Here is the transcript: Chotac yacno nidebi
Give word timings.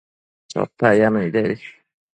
Chotac 0.51 0.95
yacno 0.99 1.19
nidebi 1.21 1.67